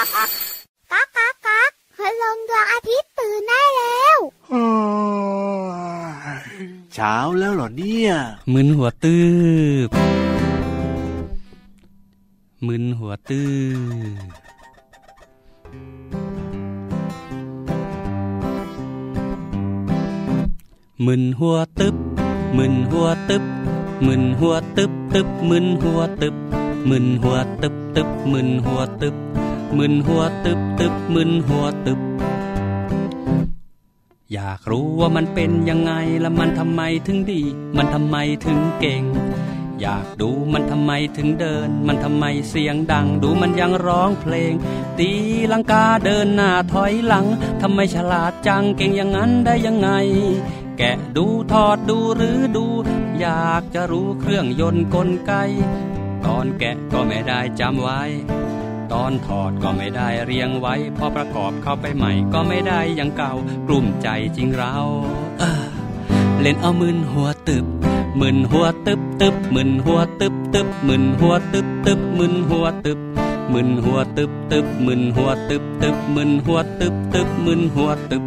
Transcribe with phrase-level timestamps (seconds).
[0.00, 0.06] ก๊า
[1.04, 4.18] กก๊ากก๊ากพลงดวงอาทิตย์ตื่นได้แล้ว
[6.94, 8.10] เช้าแล้วเหรอเนี่ย
[8.52, 9.18] มึนหัวตื
[9.86, 9.88] บ
[12.66, 13.42] มึนหัวตื
[13.78, 14.20] บ
[21.06, 21.96] มึนหัวตึบ
[22.56, 23.44] มึนหัวตึบ
[24.06, 26.34] มึนหัวตึบตึบมึนหัวตึบ
[26.88, 29.16] มึนหัวตึบตึบมึนหัวตึบ
[29.78, 32.00] มึนหัวตึบตึบมึนหัวตึบ
[34.32, 37.42] อยากรู้ว่ามันเป็นยังไงและมันทำไมถึงดี
[37.76, 39.02] มันทำไมถึงเก่ง
[39.80, 44.52] อยากดูมันทำไมถึงเดิน มันทำไมเสียงดัง ดูมันยังร้องเพลง
[44.98, 45.10] ตี
[45.52, 47.26] ลังกาเดินหน้าถอยหลัง
[47.62, 49.90] ทำไมฉลาดจังเก่งอย่างนั้นได้ยังไง
[50.78, 52.66] แกะดูทอดดูหรือดู
[53.20, 55.32] อยากจะรู้เครื่องยนต์กลไก
[56.24, 58.02] ตอนแกะก็ไม่ได้จำไว้
[58.92, 63.32] ตอนถอดก็ไม่ได้เรียงไว้ พอประกอบเข้าไปใหม่ก็ไม่ได้อยังเก่า
[63.68, 64.74] กลุ่มใจจริงเรา
[65.40, 65.64] เออ
[66.40, 67.66] เล่นเอามึนหัวตึบ
[68.20, 73.00] มึนหัวตึบตึบมึนหัวตึบตึบมึนหัวตึบตึบมึนหัวตึบ
[73.52, 78.24] มึนหัวตึบตึบมึนหัวตึบตึบมึนหัวตึบตึบมึนหัวตึบ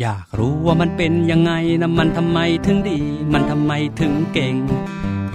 [0.00, 1.52] อยากรู้ว่ามันเป็นยังไง
[1.82, 2.98] นะมันทำไมถึงดี
[3.32, 4.54] มันทำไมถึงเก่ง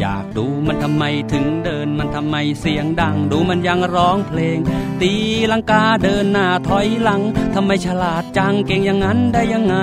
[0.05, 4.57] อยากดูมันทำไมถึงเดินมันทำไมเสียงดัง ดูมันยังร้องเพลง
[5.01, 5.13] ตี
[5.51, 7.21] ลังกาเดินหน้าถอยหลัง
[7.55, 9.75] ทำไมฉลาดจังเก่งอย่างนั้นได้ยังไง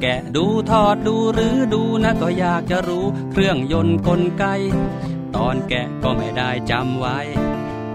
[0.00, 4.44] แกะดูทอดดูหรือดูนะก็อยากจะรู้เครื่องยนต์กลไก
[5.36, 7.18] ตอนแกะก็ไม่ได้จำไว้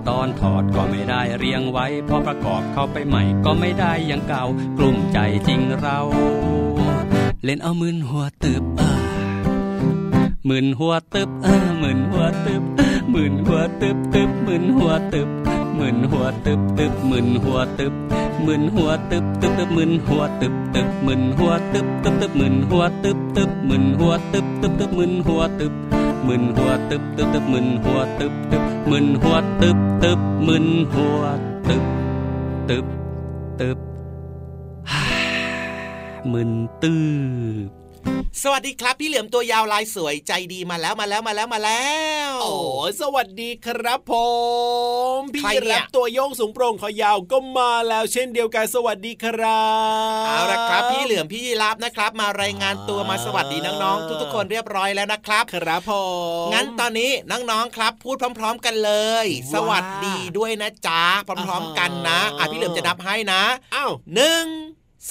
[0.07, 4.43] ตอนถอดก็ไม่ได้เรียงไว้ พอประกอบเข้าไปใหม่ก็ไม่ได้อยังเก่า
[4.77, 5.99] กลุ่มใจจริงเรา
[7.43, 8.94] เล่นเอามืนหัวตึบเออ
[10.49, 12.63] มึนหัวตึบเออมึนหัวตึบ
[13.13, 15.29] มึนหัวตึบตึบมึนหัวตึบ
[15.79, 17.93] มึนหัวตึบตึบมึนหัวตึบ
[18.45, 25.73] มึนหัวตึบตึบตึบมึนหัวตึบตึบมึนหัวตึบตึบตึบมึนหัวตึบตึบมึนหัวตึบตึบตึบมึนหัวตึบ
[26.27, 31.23] มึนหัวตึบตึบตึบมึนหัวตึบตึบมึนหัวตึบตึบมึนหัว
[31.67, 31.83] ตึบ
[32.69, 32.85] ตึบ
[33.59, 33.77] ตึบ
[36.31, 37.84] มึนตื้อ
[38.43, 41.87] สวัสดีครับพี่เหลือมตัวยาวลายสวยใจดีมาแล้วมาแล้วมาแล้วมาแล้
[42.29, 42.53] ว โอ้
[43.01, 44.13] สวัสดีครับผ
[45.15, 49.65] มพี่ใครเนี่ยรับตัวโยงสูงโปร่งคอยาวก็มาแล้วเช่นเดียวกันสวัสดีครั
[50.21, 55.91] บเอาละครับ พี่เหลือมพี่ยีรับนะครับ มารายงานตัวมาสวัสดีน้องๆทุกๆคนเรียบร้อยแล้วนะครับครับผ
[56.45, 58.91] มงั้นตอนนี้น้องๆครับ พูดพร้อม ๆ กันเล
[59.23, 63.41] ยว่าสวัสดีด้วยนะจ๊ะพร้อม ๆ กันนะอะพี่เหลือมจะนับให้นะ
[63.75, 64.45] อ้าวหนึ่ง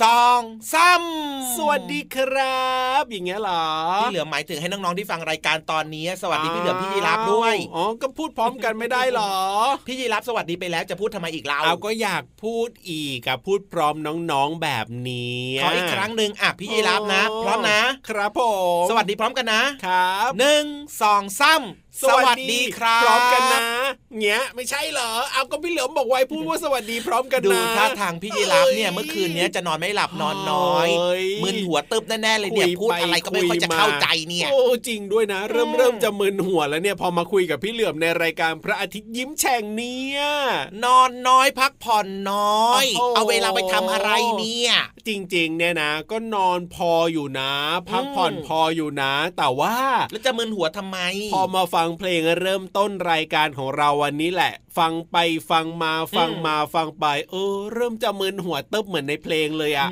[0.02, 0.40] สอง
[0.74, 1.02] สาม
[1.56, 2.68] สวัสดีครั
[3.00, 3.66] บ อย่างเงี้ยเหรอ
[4.02, 9.34] พี่เหลือมหมายถึงให้น้องๆที่ฟังรายการตอนนี้ สวัสดีพี่เหลือมพี่ยีรับด้วยอ๋อก็พูดพร้อมกันไม่ได้เหรอ
[9.86, 18.40] พี่ยีรับสวัสดีไปแล้วจะพูดทำไมอีกเราเอาก็อยากพูดอีกกับพูดพร้อมน้องๆแบบนี้ขออีกครั้งหนึ่งอะพี่ยีรับนะ พร้อมนะครับผ
[18.82, 20.64] มสวัสดีพร้อมกันนะครับหนึ่ง
[21.02, 21.62] สองสาม
[22.02, 23.60] สวัสดีครับพร้อมกันนะ
[24.20, 40.20] เงี้ยไม่ใช่เหรอเอาก็พี่เหลือมบอกไว้พูดว่าสวัสดีพร้อมกันนะดูท่าทางพี่ยีรับเนี่ยเมื่อคืนเนี้ยจะนอนไม่หลับนอนน้อยเฮ้ยมึนหัวตึบแน่ๆเลยเนี่ยคุยพูดอะไรก็ไม่ค่อยจะเข้าใจเนี่ยโอ้จริงด้วยนะ เริ่มเริ่มจะมึนหัวแล้วเนี่ยพอมาคุยกับพี่เหลือมในรายการพระอาทิตย์ยิ้มแฉ่งเนี่ย
[40.84, 44.72] นอนน้อยพักผ่อนน้อยโอ้โหเอาเวลาไปทำอะไรเนี่ย
[45.08, 47.52] จริงๆเนี่ยนะ ก็นอนพออยู่นะ
[47.90, 49.76] พักผ่อนอืมพออยู่นะ แต่ว่า
[50.10, 50.98] แล้วจะมึนหัวทำไม
[51.34, 55.16] พอมาฟังเพลงเริ่มต้นรายการของเราวันนี้แหละ ฟังไป
[55.50, 59.88] ฟังมาฟังมาฟังไปเออเริ่มจะมึนหัวเติบเหมือนในเพลงเลยอะ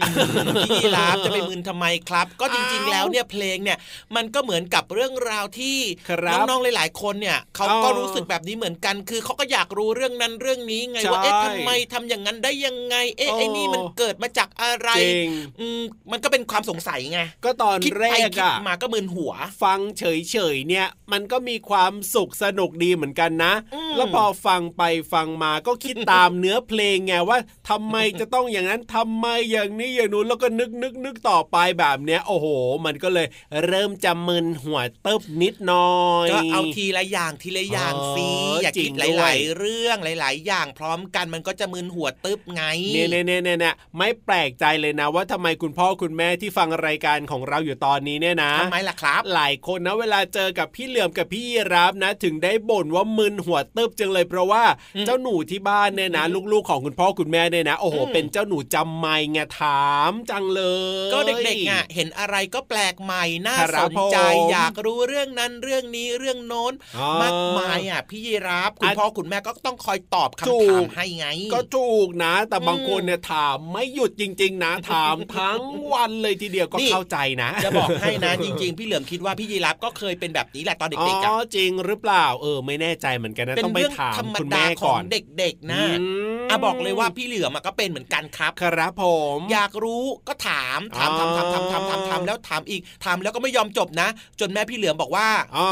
[0.57, 3.79] พี่ยีรับจะไปมึนทำไมครับ ก็จริงๆอ้าวแล้วเนี่ยเพลงเนี่ย
[4.17, 15.31] มันก็เหมือนกับเรื่องราวที่ครับน้องๆหลาย ๆ คนเนี่ยเขาก็รู้สึกแบบนี้เหมือนกัน คือเขาก็อยากรู้เรื่องนั้นเรื่องนี้ไงใช่ว่าเอ๊ะทำไมทำอย่างนั้นได้ยังไง เอ๊ะไอ้นี่มันเกิดมาจากอะไรจริง
[15.61, 15.81] อืม
[16.13, 19.33] มันก็เป็นความสงสัยไงก็ตอนคิดแรไปกคิดอะมาก็มึนหัว
[19.63, 21.82] ฟังเฉยๆเนี่ย มันก็มีความ
[22.15, 32.47] สุขสนุกดีเหมือนกันนะอืมแล้วพอฟังไปฟังมาก็คิดตามเนื้อเพลงไงว่าทำไมจะต้องอย่างนั้นทำไมอย่างนี้อย่างนู้นแล้วก็นึกนึกนึกต่อไปแบบเนี้ยโอ้โห
[32.87, 33.27] มันก็เลย
[33.67, 42.63] เริ่มจะมึนหัวเติบนิดหน่อยก็เอาทีละอย่างทีละอย่างสิเอออย่าจริคิดงหด้วยลาย ๆ เรื่องหลาย ๆ อย่างพร้อมกันมันก็จะมึนหัวตึ๊บไง
[42.95, 54.65] เนี่ยเนี่ยเนี่ยเนี่ยเนี่ยไม่แปลกใจเลยนะ ว่าทำไมคุณพ่อคุณแม่ที่ฟังรายการของเราอยู่ตอนนี้เนี่ยนะทำไมล่ะครับ หลายคนนะเวลาเจอกับพี่เหลือมกับพี่ยีรับนะถึงได้บ่นว่ามึนหัวตึบตึบจังเลยเพราะว่า
[54.97, 60.63] อืมเจ้าหนูที่บ้านเนี่ยนะลูกๆของคุณพ่อคุณแม่เนี่ยนะโอ้โหอืมเป็นเจ้าหนูจำไม่ไงถามจังเล
[61.09, 75.61] ย ก็เด็กๆอะเห็นอะไรก็แปลกใหม่น่าครัสบนใจผมอยากรู้เรื่องนั้นเรื่องนี้เรื่องโน้นอ๋อมากมายอะพี่ยีรับคุณอะพ่อคุณแม่ก็ต้องคอยตอบถูคำถากมให้ไง ก็ถูกนะ แต่บางอืมคนเนี่ยถามไม่หยุดจริง ๆ นะ ถามทั้ง
[75.93, 85.03] วันเลยทีเดียวก็นี่เข้าใจนะ จะบอกให้นะจริง ๆ พี่เหลือมคิดว่าพี่ยีรับก็เคยเป็นแบบนี้แหละตอนอ๋เด็กๆอะอจริงหรือเปล่า เออ ไม่แน่ใจเหมือนกันนะเป็นต้องไปเรื่องถามธรรมคุณดาแม่ขอก่องน
[85.39, 86.05] เด็กๆนะอื
[86.39, 89.05] มอะบอกเลยว่าพี่เหลือมอะก็เป็นเหมือนกันครับ ครับผ
[89.37, 94.09] ม อยากรู้ก็ถามถามอ๋อถามถามถามถามถามถามแล้วถามอีกถามแล้วก็ไม่ยอมจบนะ
[94.41, 95.69] จนแม่พี่เหลือมบอกว่าอ๋อ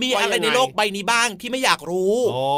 [0.00, 2.48] มีว่าอะไรยังในไงโลกใบนี้บ้างที่ไม่อยากรู้โอ้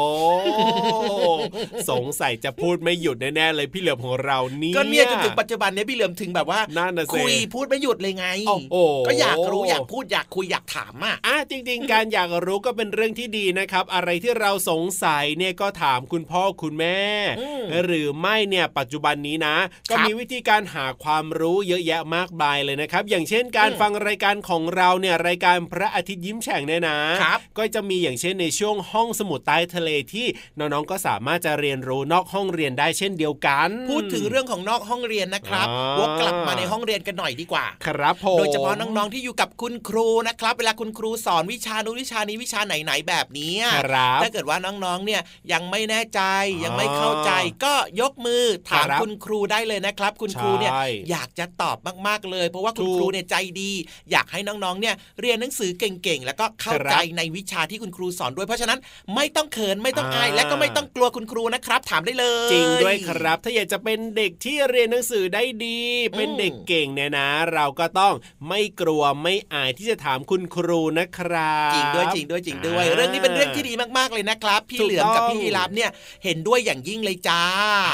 [1.89, 8.75] สงสัยจะพูดไม่หยุดแน่ๆเลยพี่เหลือมของเรานี่ก็เนี่ยจนถึงปัจจุบันเนี้ยพี่เหลือมถึงแบบว่านั่นน่ะสิคุยพูดไม่หยุดเลยไงโอ้โห
[9.07, 16.99] ก็อยากรู้อยากพูดอยากคุยอยากถามอะอะจริง ๆ การอยากรู้ก็เป็นเรื่องที่ดีนะครับ อะไรที่เราสงสัยเนี่ยก็ถามคุณพ่อคุณแม่
[17.39, 19.55] อืมหรือไม่เนี่ยปัจจุบันนี้นะ
[19.89, 30.27] ก็ครับมีวิธีการหาความรู้เยอะแยะมากมายเลยนะครับ อย่างเช่นการอืมฟังรายการของเราเนี่ยรายการพระอาทิตย์ยิ้มแฉ่งเนี่ยนะครับก็จะมีอย่างเช่นในช่วงห้องสมุดใต้ทะเลที่
[30.57, 43.53] น้องๆก็สามารถจะเรียนรู้นอกห้องเรียนได้เช่นเดียวกัน พูดถึงเรื่องของนอกห้องเรียนนะครับอ่าวกกลับมาในห้องเรียนกันหน่อยดีกว่า ครับผมโดยเฉพาะน้องๆที่อยู่กับคุณครูนะครับ เวลาคุณครูสอนวิชานู้นวิชานี้วิชาไหนๆแบบนี้
[43.85, 45.21] ครับถ้าเกิดว่าน้องๆเนี่ย
[45.51, 46.21] ยังไม่แน่ใจ
[46.53, 47.31] อ๋อยังไม่เข้าใจ
[47.65, 51.77] ก็ยกมือถามครับคุณครูได้เลยนะครับ คุณครูเนี่ยใช่อยากจะตอบ
[52.07, 53.71] มากๆเลย เพราะว่าคุณถูกครูเนี่ยใจดี
[54.11, 58.79] อยากให้น้องๆเนี่ยเรียนหนังสือเก่งๆ แล้วก็เข้าครับใจในวิชาที่คุณครูสอนด้วยเพราะฉะนั้น
[59.15, 65.79] ไม่ต้องเขินไม่ต้องอายอ่าและก็ไม่ต้องกลัวคุณครูนะครับ ถามได้เลย จริงด้วยครับ ถ้าอยากจะเป็นเด็กที่เรียนหนังสือได้ดี
[66.15, 68.13] เป็นเด็กเก่งเนี่ยนะ เราก็ต้อง
[68.49, 75.89] ไม่กลัวไม่อายที่จะถามคุณครูนะครับ จริงด้วยจริงด้วยจริงด้วยาเรื่องนี้เป็นเรื่องที่ดีมากๆเลยนะครับ พี่ถูกเหลือมกับต้องพี่ยีราฟเนี่ย
[76.23, 77.43] เห็นด้วยอย่างยิ่งเลยจ้า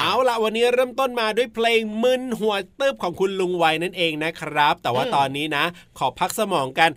[0.01, 5.65] เอาละวันนี้เริ่มต้นมาด้วยเพลงมึนหัวเติบของคุณลุงไว้นั่นเองนะครับ แต่ว่าอืมตอนนี้นะ
[5.97, 6.89] ขอพักสมองกัน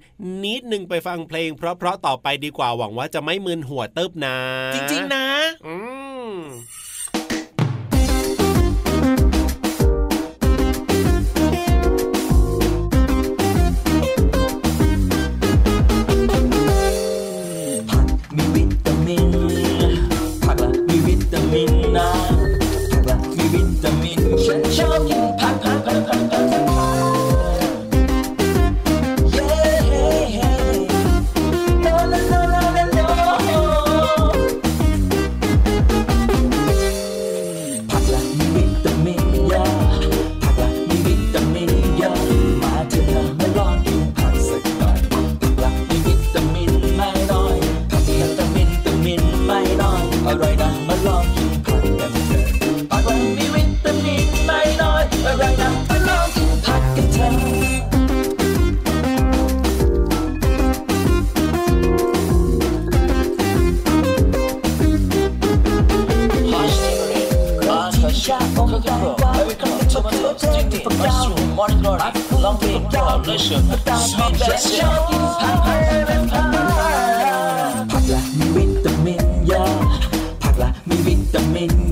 [0.45, 4.37] นิดนึงไปฟังเพลง เพราะๆต่อไปดีกว่าหวังว่าจะไม่มึนหัวเติบนะ
[4.75, 5.27] จริง ๆ นะ
[5.67, 5.75] อื
[6.29, 6.37] ม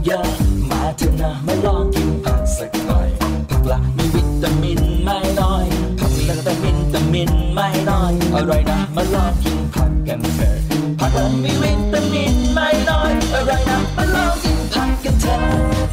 [0.07, 0.27] เยอะ
[0.71, 3.09] มาเถอะนะมาลองกินผักสักหน่อย
[3.51, 5.67] ผักละมีวิตามินไม่น้อย
[5.99, 10.57] ผักละแต่วิตามินไม่น้อยอร่อยนะมาลองกินผักกันเถอะ
[11.01, 15.41] ผักละมีวิตามินไม่น้อยอร่อยนะมาลองกินผักกันเถอะ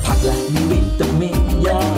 [0.05, 1.89] ผักละมีวิตามินเยอะ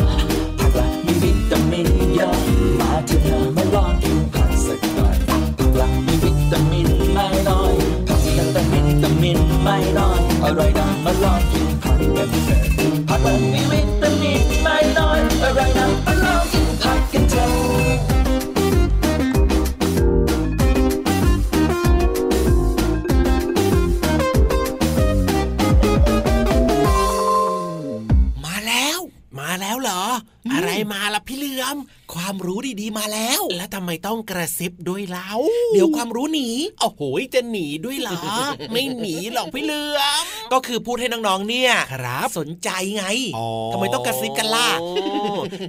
[0.59, 2.35] ผักละมีวิตามินเยอะ
[2.79, 5.17] มาเถอะนะมาลองกินผักสักหน่อย
[5.57, 7.73] ผักละมีวิตามินไม่น้อย
[8.07, 11.72] ผักละแต่วิตามินไม่น้อยอร่อยนะมาลองกิน
[12.13, 12.59] กกันเถอะ
[13.09, 18.63] ผักละมีวิตามินไม่น้อยอร่อยนะมาลองกินผักกันเถอะ
[28.45, 28.99] มาแล้ว
[29.39, 30.03] มาแล้วเหรอ
[30.53, 31.77] อะไรมาล่ะพี่เหลือม
[32.13, 35.29] ความรู้ดีๆมาแล้ว แล้วทำไมต้องกระซิบด้วยเล่า
[35.73, 36.49] เดี๋ยวความรู้หนี
[36.81, 37.01] โอ้โห
[37.33, 38.21] จะหนีด้วยเหรอ
[38.71, 43.05] ไม่หนีหรอกพี่เหลือม ก็คือพูดให้น้องๆเนี่ยครับสนใจไง
[43.37, 44.69] อ๋อทำไมต้องกระซิบกันล่ะ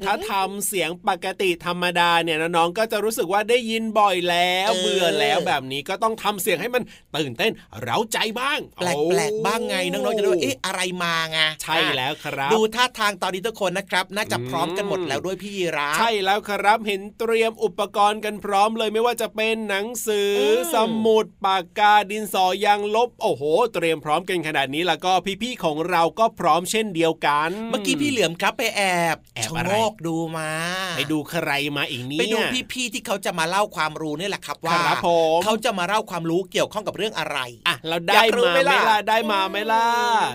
[0.04, 6.82] ถ้าทำเสียงปกติธรรมดาเนี่ยน้องๆก็จะรู้สึกว่าได้ยินบ่อยแล้วเออเบื่อแล้วแบบนี้ก็ต้องทำเสียงให้มัน
[7.16, 23.42] ตื่นเต้นเร้าใจบ้างแปลกๆบ้างไงน้องๆจะได้ว่าเอ๊ะอะไรมาไงใช่แล้วครับ ดูท่าทางตอนนี้ทุกคนนะครับน่าจะพร้อมกันหมดแล้วด้วยพี่ยีราฟใช่แล้วครับเห็นเตรียมอุปกรณ์กันพร้อมเลยไม่ว่าจะเป็นหนังสือมสมุดปากกาดินสอยางลบโอ้โห
[23.74, 25.12] เตรียมพร้อมกันขนาดนี้แล้วก็
[25.43, 28.83] พี่ๆของเราก็พร้อมเช่นเดียวกัน เมื่อกี้พี่เหลือมครับไปแอ
[29.14, 30.50] บแอบชะอะไรโงกดูมา
[30.97, 32.38] ไปดูใครมาอีกเนี่ยไปดู
[32.73, 37.38] พี่ๆที่เขาจะมาเล่าความรู้นี่แหละครับว่าครับผมเขาจะมาเล่าความรู้เกี่ยวข้องกับเรื่องอะไร
[37.69, 39.86] อะ เราได้อยากรู้มาไหมไหมล่ะล่ะได้มาไหมล่ะ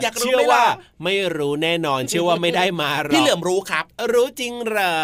[0.03, 0.63] อยากรู้เชื่อไหมล่ะว่า
[1.03, 4.95] ไม่รู้แน่นอนเชื่อว่าไม่ได้มาหรอกพี่เหลือมรู้ครับ รู้จริงเหรอ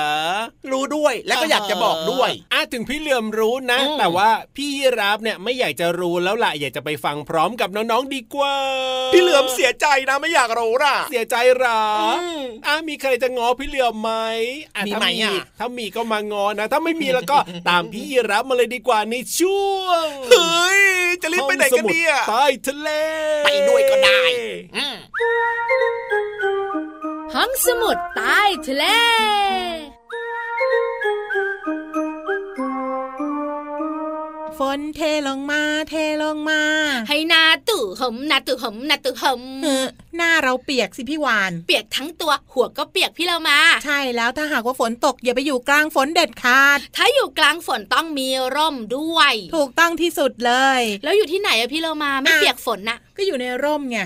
[0.72, 8.56] รู้ด้วยแล้วก็อยากจะบอกด้วยอะถึงพี่เหลือมรู้นะอืมแต่ว่าพี่รับเนี่ยไม่อยากจะรู้แล้วล่ะอยากจะไปฟังพร้อมกับน้องๆดีกว่า
[9.14, 14.12] พี่เหลือมเสียใจนะไม่อยากรู้ล่ะ เสียใจเหรออมอะมีใครจะงอพี่เหลือมไหม
[14.76, 17.38] อะมีถ้าไหมอะถ้ามีก็มางอนะ ถ้าไม่มีแล้วก็
[17.70, 20.82] ตามพี่รับมาเลยดีกว่าในช่วงเฮ้ย
[21.22, 22.35] จะรีบไปไหนกันเนี่ยห้องสมุดใต้
[22.66, 22.90] ทะเล
[23.46, 24.22] ไปด้วยก็ได้
[24.76, 24.96] อืม
[27.34, 28.86] ห้องสมุดใต้ทะเล
[34.60, 36.62] ฝนเทลงมา เทลงมา
[37.10, 39.86] ให้หนาตู่หมหนาตู่หมหนาตู่หมเออ
[40.18, 54.00] หน้าเราเปียกสิพี่วาน เปียกทั้งตัวหัวก็เปียกพี่เรามา ใช่แล้วถ้าหากว่าฝนตกอย่าไปอยู่กลางฝนเด็ดขาด ถ้าอยู่กลางฝนต้องมีร่มด้วย ถูกต้องที่สุดเลย แล้วอยู่ที่ไหนอะพี่เรามาไม่อะเปียกฝนน่ะ ก็อยู่ในร่มไง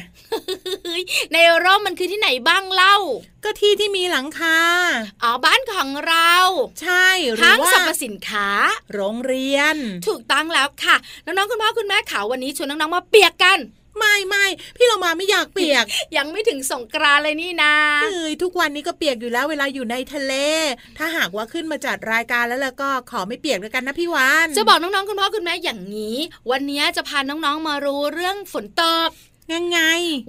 [0.86, 2.98] เฮ้ยในร่มมันคือที่ไหนบ้างเล่า
[3.44, 4.58] ก็ที่ที่มีหลังคา
[5.24, 6.34] อ๋อบ้านของเรา
[6.82, 8.48] ใช่หรือห้างว่าสรรพสินค้า
[8.94, 9.76] โรงเรียน
[10.08, 13.60] ถูกต้องแล้วค่ะน้องๆคุณพ่อคุณแม่ขาวันนี้ชวนน้องๆมาเปียกกัน
[14.00, 15.86] ไม่ไม่พี่เรามาไม่อยากเปียก
[16.18, 20.34] ยังไม่ถึงสงกรานต์เลยนี่นะเอ้ยทุกวันนี้ก็เปียกอยู่แล้วเวลาอยู่ในทะเล
[20.98, 26.18] ถ้าหากว่าขึ้นมาจัดรายการแล้วแล้วก็ขอไม่เปียกแล้วกันนะพี่วานจะบอกน้องๆคุณพ่อคุณแม่อย่างนี้
[26.52, 29.10] วันนี้จะพาน้องๆมารู้เรื่องฝนตก
[29.54, 29.80] ยังไง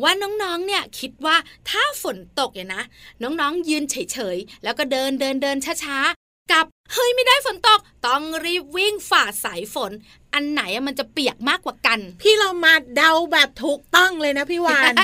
[0.03, 1.37] ว่าน้องๆ เนี่ยคิดว่า
[1.71, 2.83] ถ้าฝนตกเนี่ยนะ
[3.23, 9.93] น้องๆ ยืนเฉยๆ แล้วก็เดินเดินเดินช้าๆ กับ เฮ้ยไม่ได้ฝนตก ต้องรีบวิ่งฝ่าสายฝน
[10.35, 14.95] อันไหนอะมันจะเปียกมากกว่ากัน พี่เรามาเดาแบบถูกต้องเลยนะพี่วาน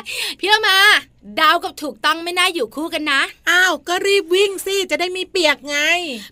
[0.41, 0.79] พี่เรามา
[1.41, 5.79] ดาวกับถูกต้องไม่น่าอยู่คู่กันนะ อ้าว ก็รีบวิ่งสิจะได้มีเปียกไง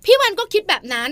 [0.04, 1.10] พี่วันก็คิดแบบนั้น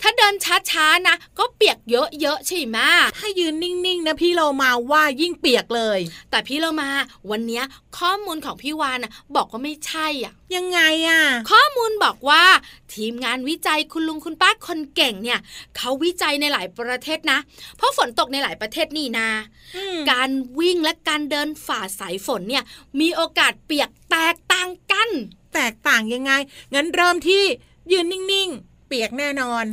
[0.00, 0.34] ถ้าเดิน
[0.70, 2.78] ช้าๆนะ ก็เปียกเยอะๆใช่ไหม
[3.18, 5.98] ถ้ายืนนิ่งๆนะพี่เรามาว่ายิ่งเปียกเลย
[6.30, 6.90] แต่พี่เรามา
[7.30, 7.64] วันเนี้ย
[7.98, 12.44] ข้อมูลของพี่วานนะบอกว่าไม่ใช่อะ ยังไงอะ ข้อมูลบอกว่า
[12.94, 15.38] ทีมงานวิจัยคุณลุงคุณป้าคนเก่งเนี่ย
[15.76, 17.38] เขาวิจัยในหลายประเทศนะ
[17.76, 19.28] เพราะฝนตกในหลายประเทศนี่นา
[19.76, 22.64] อืมการวิ่งและการเดินฝ่าสายฝนเนี่ย
[23.00, 25.10] มีโอกาสเปียกแตกต่างกัน
[25.54, 26.32] แตกต่างยังไง
[26.74, 27.42] งั้นเริ่มที่
[27.92, 29.64] ยืนนิ่งๆ เปียกแน่นอน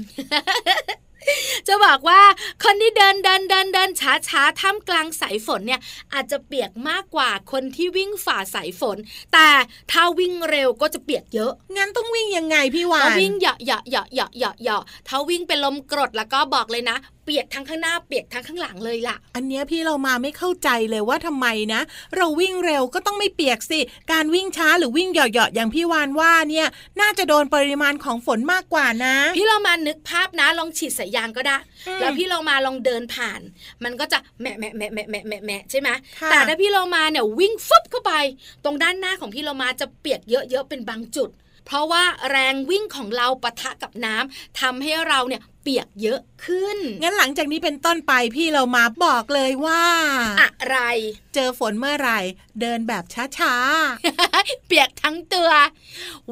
[1.67, 2.21] จะบอกว่า
[2.63, 5.81] คนที่เดินเดินเดินเดินช้าช้าๆท่ามกลางสายฝนเนี่ย
[6.13, 8.97] อาจจะเปียกมากกว่าคนที่วิ่งฝ่าสายฝน
[9.33, 9.49] แต่
[9.91, 21.81] ถ้าวิ่งเร็วก็จะเปียกเยอะ งั้นต้องวิ่งยังไงพี่วาถ้านวิ่งเหยาะเหยาะเหยาะเหยาะเหยาะเหยาะถ้าวิ่งเป็นลมกรดแล้วก็บอกเลยนะเปียกทั้งข้างหน้าเปียกทั้งข้างหลังเลยล่ะ อันเนี้ยพี่เรามาไม่เข้าใจเลยว่าทำไมนะ
[22.17, 23.79] เราวิ่งเร็วก็ต้องไม่เปียกสิ
[24.11, 26.67] การวิ่งช้าหรือวิ่งเหยาะๆอย่างพี่วานว่าเนี่ย
[27.01, 31.57] น่าจะโดนปริมาณของฝนมากกว่านะ พี่เรามานึกภาพนะลองฉีดสายยางก็ได้
[31.87, 33.41] อืมแล้วพี่เรามาลองเดินผ่าน
[33.83, 35.89] มันก็จะแหมะแหมะแหมะแหมะแหมะแหมะแหมะใช่ไหม
[36.21, 38.13] ค่ะแต่ถ้าพี่เรามาเนี่ยวิ่งฟึบเข้าไป
[38.63, 41.31] ตรงด้านหน้าของพี่เรามาจะเปียกเยอะๆเป็นบางจุด
[41.69, 49.83] เพราะว่าแรงวิ่งของเราปะทะกับน้ำทำให้เราเนี่ย เปียกเยอะขึ้น งั้นหลังจากนี้เป็นต้นไปพี่เรามาบอกเลยว่า
[50.41, 50.79] อะไร
[51.33, 52.19] เจอฝนเมื่อไหร่
[52.61, 53.55] เดินแบบช้า
[54.65, 55.49] เปียกทั้งตัว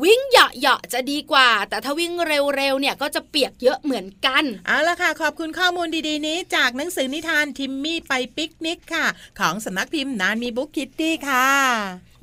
[0.04, 9.06] วิ่งเหยาะๆจะดีกว่า แต่ถ้าวิ่งเร็วๆเนี่ยก็จะเปียกเยอะเหมือนกันๆเอาละค่ะ ขอบคุณข้อมูลดีๆนี้ จากหนังสือนิทานทิมมี่ไปปิกนิกค่ะ
[9.40, 11.48] ของสำนักพิมพ์นานมีบุ๊กคิตตี้ค่ะ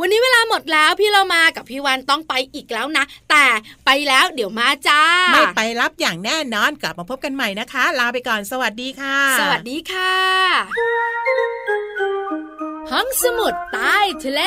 [0.01, 3.47] วันนี้เวลาหมดแล้วพี่เรามากับพี่วันต้องไปอีกแล้วนะ แต่
[3.85, 10.15] ไปแล้วเดี๋ยวมาจ้า ไม่ไปรับอย่างแน่นอนกลับมาพบกันใหม่นะคะ ลาไปก่อนสวัสดีค่ะ สวัสดีค่ะ
[12.91, 14.41] ห้องสมุดใต้ทะเล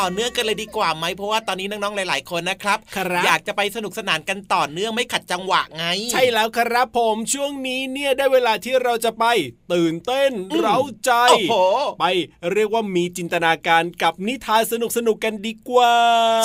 [0.00, 9.24] ต่อเนื่องกันเลยดีกว่าไหมเพราะว่าตอนนี้น้องๆหลาย ๆคนนะครับครับอยากจะไปสนุกสนานกันต่อเนื่องไม่ขัดจังหวะไง ใช่แล้วครับผมช่วงนี้เนี่ยได้เวลาที่เราจะไป
[9.72, 11.54] ตื่นเต้นอืมเร้าใจโอ้โห
[12.00, 12.04] ไป
[12.52, 15.92] เรียกว่ามีจินตนาการกับนิทานสนุกสนุกๆกันดีกว่า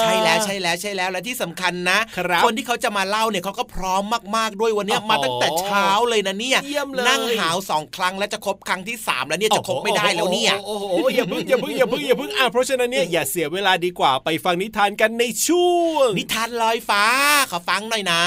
[0.01, 4.03] ใช่แล้วใช่แล้วใช่แล้วและที่สำคัญนะครับนที่เขาจะมาเล่าเนี่ยเขาก็พร้อม
[4.35, 17.03] มากๆด้วยวันเนี้ยโอ้โหมาตั้งแต่เช้าเลยนะเนี่ยเยี่ยมเลยนั่งหาวสองครั้งแล้วจะครบครั้งที่สามแล้วเนี่ยจะครบไม่ได้แล้วเนี่ยโอ้โหโอ้โหอย่าเพิ่งอย่าเพิ่งอย่าเพิ่งอย่าเพิ่งอะเพราะฉะนั้นเนี่ยอย่าเสียเวลาดีกว่าไปฟังนิทานกันในช่วง นิทานลอยฟ้า
[17.51, 18.23] ขอฟังหน่อยนะ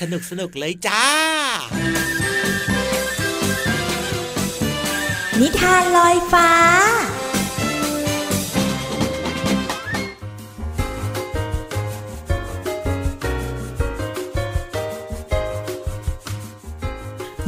[0.00, 1.04] สนุกสนุกเลยจ้า
[5.40, 6.50] นิทานลอยฟ้า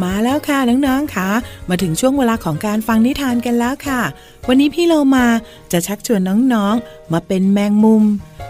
[0.03, 1.29] มาแล้วค่ะน้องๆค่ะ
[1.69, 4.01] มาถึงช่วงเวลาของการฟังนิทานกันแล้วค่ะ
[4.49, 5.27] วันนี้พี่เรามา
[5.73, 8.05] จะชักชวนน้องๆ มาเป็นแมงมุม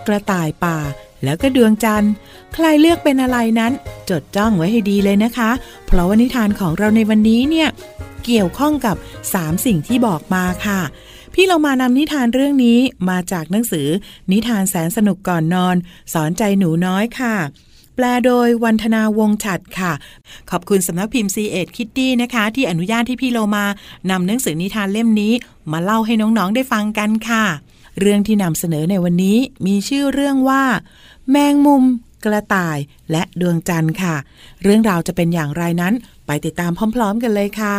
[0.07, 0.79] กระต่ายป่า
[1.25, 2.13] แล้วก็ดวงจันทร์
[2.55, 3.73] ใครเลือกเป็นอะไรนั้น
[4.11, 5.51] จดจ้องไว้ให้ดีเลยนะคะ
[5.87, 7.69] เพราะว่านิทานของเราในวันนี้เนี่ย
[8.25, 8.97] เกี่ยวข้องกับ
[9.31, 10.81] 3 สิ่งที่บอกมาค่ะ
[11.35, 12.79] พี่เรามานำนิทานเรื่องนี้
[13.11, 13.89] มาจากหนังสือ
[14.33, 15.77] นิทานแสนสนุกก่อนนอน
[16.13, 17.37] สอนใจหนูน้อยค่ะ
[18.01, 19.93] แปลโดยวันธนาวงฉัดค่ะ
[20.51, 23.65] ขอบคุณสำนักพิมพ์ C ีเอ็ดคิตตี้นะคะ ที่อนุญาตที่พี่โลมา
[24.11, 25.33] นำหนังสือนิทานเล่มนี้
[25.73, 27.45] มาเล่าให้น้องๆได้ฟังกันค่ะ
[28.01, 30.63] เรื่องที่นำเสนอในวันนี้มีชื่อเรื่องว่า
[31.31, 31.85] แมงมุม
[32.25, 32.79] กระต่าย
[33.11, 34.15] และดวงจันทร์ค่ะ
[34.63, 35.95] เรื่องราวจะเป็นอย่างไรนั้น
[36.27, 37.79] ไปติดตามพร้อม ๆ กันเลยค่ะ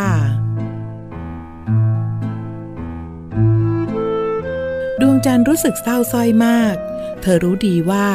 [5.01, 6.75] ดวงจันทร์รู้สึกเศร้าส้อยมาก
[7.21, 8.07] เธอรู้ดีว่า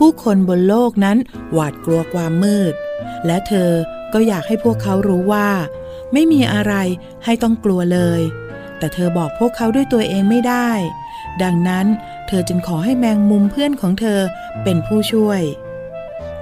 [0.00, 1.18] ผู้คนบนโลกนั้น
[1.52, 2.74] หวาดกลัวความมืด
[3.26, 3.70] และเธอ
[4.12, 5.48] ก็อยากให้พวกเขารู้ว่า
[6.12, 6.74] ไม่มีอะไร
[7.24, 8.20] ให้ต้องกลัวเลย
[8.78, 10.70] แต่เธอบอกพวกเขาด้วยตัวเองไม่ได้
[11.42, 11.86] ดังนั้น
[12.26, 14.20] เธอจึงขอให้แมงมุมเพื่อนของเธอ
[14.62, 15.42] เป็นผู้ช่วย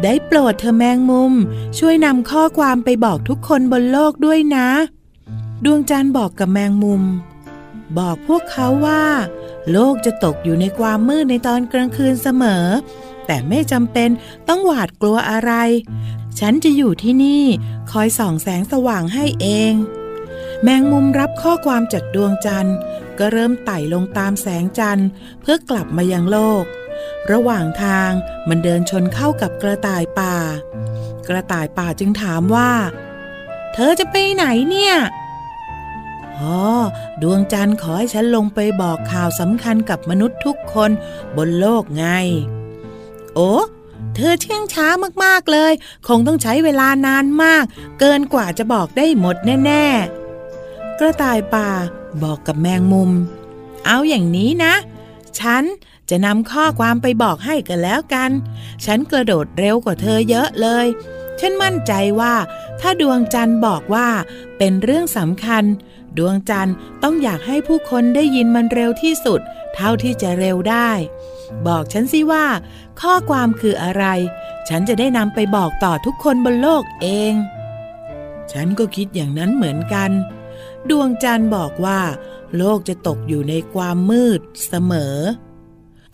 [0.03, 1.33] ได้โปรดเธอแมงมุม
[1.79, 4.69] ช่วยนำข้อความไปบอกทุกคนบนโลกด้วยนะ
[5.65, 7.03] ดวงจันทร์บอกกับแมงมุม
[7.99, 9.05] บอกพวกเขาว่า
[9.73, 12.67] โลกจะตกอยู่ในความมืดในตอนกลางคืนเสมอ
[13.29, 14.09] แต่ไม่จำเป็น
[14.49, 15.53] ต้องหวาดกลัวอะไร
[16.39, 17.45] ฉันจะอยู่ที่นี่
[17.91, 19.73] คอยส่องแสงสว่างให้เอง
[20.63, 22.77] แมงมุมรับข้อความจากดวงจันทร์
[23.19, 25.09] ก็เริ่มไต่ลงตามแสงจันทร์
[25.41, 26.65] เพื่อกลับมายังโลก
[27.33, 28.11] ระหว่างทาง
[28.49, 30.37] มันเดินชนเข้ากับกระต่ายป่า
[31.29, 32.73] กระต่ายป่าจึงถามว่า
[33.73, 34.97] เธอจะไปไหนเนี่ย
[36.39, 36.61] อ๋อ
[37.23, 40.91] ดวงจันทร์ขอให้ฉันลงไปบอกข่าวสำคัญกับมนุษย์ทุกคน
[41.37, 42.07] บนโลกไง
[43.41, 43.45] โอ
[44.15, 44.87] เธอเชื่องช้า
[45.25, 45.73] มากๆเลย
[46.09, 47.65] คงต้องใช้เวลานานมาก
[48.01, 51.71] เกินกว่าจะบอกได้หมดแน่ๆ กระต่ายป่า
[52.23, 53.11] บอกกับแมงมุม
[53.87, 54.75] เอาอย่างนี้นะ
[55.41, 55.65] ฉัน
[56.11, 58.31] จะนำข้อความไปบอกให้กันแล้วกัน
[58.85, 60.87] ฉันกระโดดเร็วกว่าเธอเยอะเลย
[61.41, 62.35] ฉันมั่นใจว่า
[62.81, 64.09] ถ้าดวงจันทร์บอกว่า
[64.59, 65.65] เป็นเรื่องสำคัญ
[66.19, 69.41] ดวงจันทร์ต้องอยากให้ผู้คนได้ยินมันเร็วที่สุด
[69.75, 70.91] เท่าที่จะเร็วได้
[71.67, 72.47] บอกฉันสิว่า
[73.01, 74.05] ข้อความคืออะไร
[74.69, 77.35] ฉันจะได้นำไปบอกต่อทุกคนบนโลกเอง
[78.53, 80.11] ฉันก็คิดอย่างนั้นเหมือนกัน
[80.91, 82.01] ดวงจันทร์บอกว่า
[82.57, 85.17] โลกจะตกอยู่ในความมืดเสมอ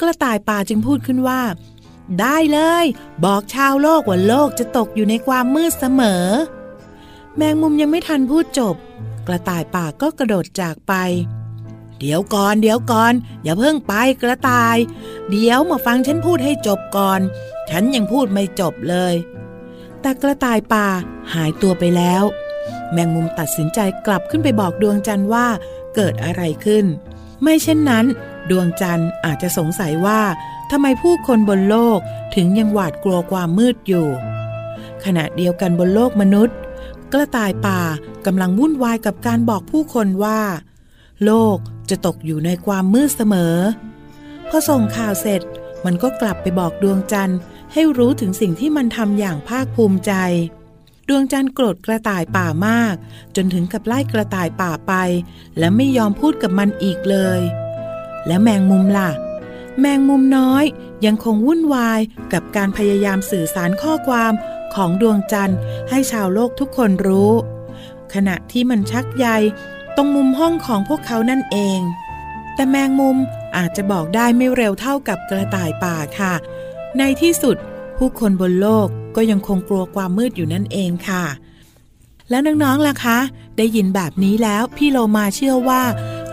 [0.01, 1.42] กระต่ายป่าจึงพูดขึ้นว่า
[2.20, 2.85] ได้เลย
[3.25, 6.27] บอกชาวโลกว่าโลกจะตกอยู่ในความมืดเสมอ
[7.37, 8.77] แมงมุมยังไม่ทันพูดจบ
[9.27, 10.94] กระต่ายป่าก็กระโดดจากไป
[11.98, 14.76] เดี๋ยวก่อนเดี๋ยวก่อน อย่าเพิ่งไปกระต่าย
[15.30, 17.20] เดี๋ยวมาฟังฉันพูดให้จบก่อน
[17.70, 19.14] ฉันยังพูดไม่จบเลย
[20.00, 20.87] แต่กระต่ายป่า
[21.35, 22.24] หายตัวไปแล้ว
[22.92, 25.46] แมงมุมตัดสินใจกลับขึ้นไปบอกดวงจันทร์ว่า
[25.94, 26.85] เกิดอะไรขึ้น
[27.42, 28.07] ไม่เช่นนั้น
[28.50, 30.20] ดวงจันทร์อาจจะสงสัยว่า
[30.70, 31.98] ทำไมผู้คนบนโลก
[32.35, 34.07] ถึงยังหวาดกลัวความมืดอยู่
[35.04, 36.57] ขณะเดียวกันบนโลกมนุษย์
[37.12, 37.80] กระต่ายป่า
[38.26, 40.40] กำลังวุ่นวายกับการบอกผู้คนว่า
[41.24, 41.59] โลก
[41.90, 43.57] จะตกอยู่ในความมืดเสมอ
[44.49, 45.42] พอส่งข่าวเสร็จ
[45.85, 47.38] มันก็กลับไปบอกดวงจันทร์
[47.73, 50.12] ให้รู้ถึงสิ่งที่มันทำอย่างภาคภูมิใจ
[51.09, 52.94] ดวงจันทร์โกรธกระต่ายป่ามาก
[53.37, 54.92] จนถึงกับไล่กระต่ายป่าไป
[55.59, 57.40] และไม่ยอมพูดกับมันอีกเลย
[58.27, 59.11] และแมงมุมล่ะ
[59.81, 60.64] แมงมุมน้อย
[61.07, 62.01] ยังคงวุ่นวาย
[62.33, 64.33] กับการพยายามสื่อสารข้อความ
[64.75, 65.59] ของดวงจันทร์
[65.90, 67.33] ให้ชาวโลกทุกคนรู้
[68.14, 69.27] ขณะที่มันชักใย
[69.96, 71.80] ตรงมุมห้องของพวกเขานั่นเอง
[72.54, 73.16] แต่แมงมุม
[73.57, 76.35] อาจจะบอกได้ไม่เร็วเท่ากับกระต่ายป่าค่ะ
[76.98, 77.57] ในที่สุด
[77.98, 81.24] ผู้คนบนโลกก็ยังคงกลัวความมืดอยู่นั่นเองค่ะ
[82.30, 83.18] แล้วน้องๆล่ะคะ
[83.59, 85.83] ได้ยินแบบนี้แล้วพี่โลมาเชื่อว่า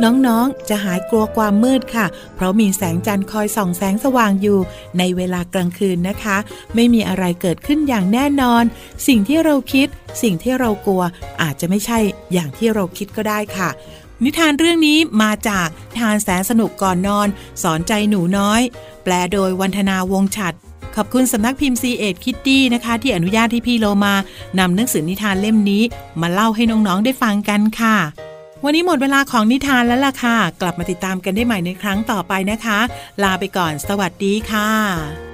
[0.04, 2.06] น้องๆ จะหายกลัวความมืดค่ะ
[2.36, 4.60] เพราะมีแสงจันทร์คอยส่องแสงสว่างอยู่
[4.98, 6.38] ในเวลากลางคืนนะคะ
[6.76, 8.64] ไม่มีอะไรเกิดขึ้นอย่างแน่นอน
[9.08, 9.88] สิ่งที่เราคิด
[10.22, 11.04] สิ่งที่เรากลัว
[11.42, 12.00] อาจจะไม่ใช่
[12.34, 13.70] อย่างที่เราคิดก็ได้ค่ะ
[14.24, 17.28] นิทานเรื่องนี้มาจากทานแสนสนุกก่อนนอน
[17.64, 18.62] สอนใจหนูน้อย
[19.04, 20.54] แปลโดยวันธนาวงฉัด
[20.96, 24.14] ขอบคุณสำนักพิมพ์ซีเอ็ดคิตตี้นะคะ ที่อนุญาตให้พี่โลมา
[24.60, 25.84] นำหนังสือนิทานเล่มนี้
[26.22, 27.98] มาเล่าให้น้องๆได้ฟังกันค่ะ
[28.64, 32.80] วันนี้หมดเวลาของนิทานแล้วล่ะค่ะ กลับมาติดตามกันได้ใหม่ในครั้งต่อไปนะคะ
[33.24, 35.31] ลาไปก่อน สวัสดีค่ะ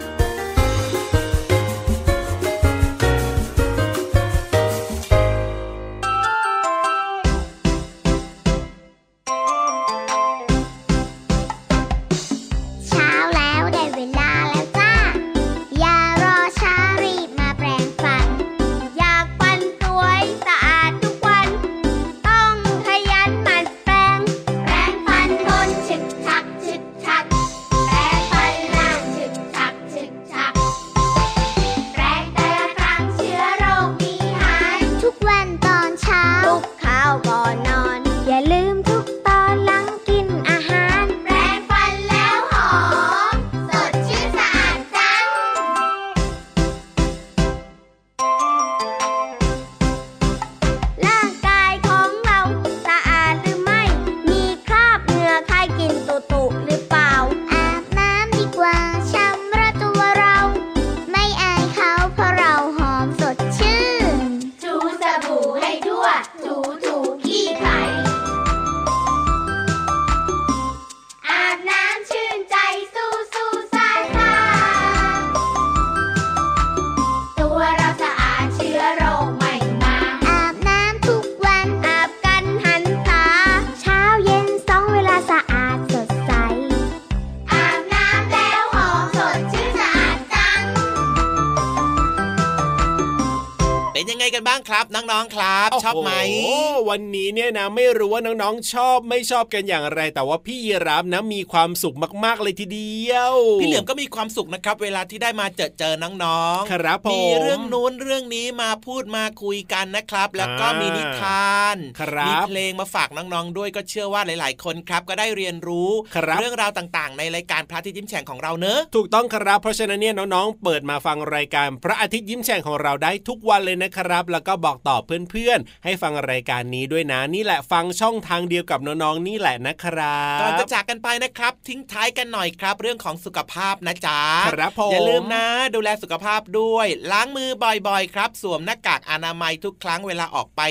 [94.77, 96.11] ครับ น้องๆครับ ชอบไหม
[96.43, 124.97] โอ้โวันนี้เนี่ยนะไม่รู้ว่าน้องๆชอบไม่ชอบกันอย่างไร แต่ว่าพี่ยีรับนะมีความสุขมากๆเลยทีเดียว พี่เหลือมก็มีความสุขนะครับ เวลาที่ได้มาเจอเจอน้องๆครับผมมีเรื่องนู้นเรื่องนี้มาพูดมาคุยกันนะครับ แล้วก็อ่ามีมีนิทานครับมีเพลงมาฝากน้องๆด้วยก็เชื่อว่าหลาย ๆ คนครับ ก็ได้เรียนรู้ครับเรื่องราวต่างๆ ในรายการพระอาทิตย์ยิ้มแฉ่งของเราเนอะถูกต้องครับเพราะฉะนั้นเนี่ยน้องๆเปิดมาฟังรายการพระอาทิตย์ยิ้มแฉ่งของเราได้ทุกวันเลยนะครับ แล้วก็บอกต่อ
[125.30, 134.19] เพื่อนๆ ให้ฟังรายการนี้ด้วยนะ นี่แหละฟังช่องทางเดียวกับน้องๆนี่แหละนะครับก่อนจะจากกันไปนะครับ ทิ้งท้ายกันหน่อยครับ เรื่องของสุขภาพนะจ๊ะ
[134.53, 137.49] ครับผมอย่าลืมนะ ดูแลสุขภาพด้วย ล้างมือ
[137.88, 140.62] บ่อยๆ ครับ สวมหน้ากากอนามัยทุกครั้งเวลาออกไป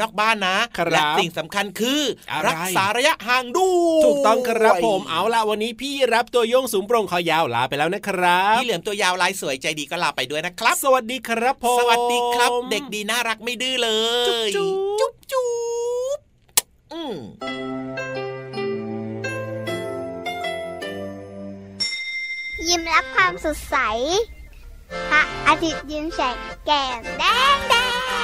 [0.00, 13.90] นอกบ้านนะครับและสิ่งสำคัญคืออะไรรักษาระยะห่างด้วยถูกต้องครับผมเอาละวันนี้พี่รับตัวโยงสูงโปร่งคอยาวลาไปแล้วนะครับพี่เหลือมตัวยาวลายสวยใจดีก็ลาไปด้วยนะครับ สวัสดีครับผมสวัสดีครับ เด็กดีน่ารักไม่ดื้อเล
[14.46, 15.46] ยจุ๊บจุ๊บจุ๊บจุ๊
[16.16, 16.18] บ
[16.92, 17.14] อืม
[22.68, 23.76] ยิ้มรับความสดใส
[25.10, 27.24] พระอาทิตย์ยิ้มแฉกแก้มแด
[27.56, 27.74] งแด